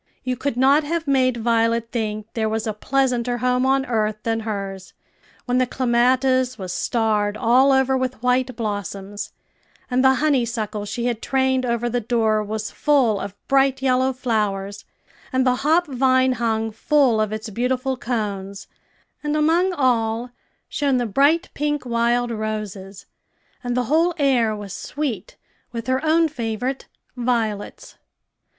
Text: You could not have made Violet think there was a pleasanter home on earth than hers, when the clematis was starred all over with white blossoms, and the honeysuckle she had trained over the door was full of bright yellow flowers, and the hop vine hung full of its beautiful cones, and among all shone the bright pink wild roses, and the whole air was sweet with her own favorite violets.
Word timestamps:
You 0.23 0.35
could 0.35 0.57
not 0.57 0.83
have 0.83 1.07
made 1.07 1.37
Violet 1.37 1.91
think 1.91 2.25
there 2.33 2.49
was 2.49 2.65
a 2.65 2.73
pleasanter 2.73 3.37
home 3.37 3.67
on 3.67 3.85
earth 3.85 4.15
than 4.23 4.39
hers, 4.39 4.93
when 5.45 5.59
the 5.59 5.67
clematis 5.67 6.57
was 6.57 6.73
starred 6.73 7.37
all 7.37 7.71
over 7.71 7.95
with 7.95 8.23
white 8.23 8.55
blossoms, 8.55 9.31
and 9.91 10.03
the 10.03 10.15
honeysuckle 10.15 10.85
she 10.85 11.05
had 11.05 11.21
trained 11.21 11.67
over 11.67 11.87
the 11.87 12.01
door 12.01 12.43
was 12.43 12.71
full 12.71 13.19
of 13.19 13.35
bright 13.47 13.83
yellow 13.83 14.11
flowers, 14.11 14.85
and 15.31 15.45
the 15.45 15.57
hop 15.57 15.85
vine 15.85 16.31
hung 16.31 16.71
full 16.71 17.21
of 17.21 17.31
its 17.31 17.51
beautiful 17.51 17.95
cones, 17.95 18.65
and 19.23 19.37
among 19.37 19.71
all 19.71 20.31
shone 20.67 20.97
the 20.97 21.05
bright 21.05 21.47
pink 21.53 21.85
wild 21.85 22.31
roses, 22.31 23.05
and 23.63 23.77
the 23.77 23.83
whole 23.83 24.15
air 24.17 24.55
was 24.55 24.73
sweet 24.73 25.37
with 25.71 25.85
her 25.85 26.03
own 26.03 26.27
favorite 26.27 26.87
violets. 27.15 27.97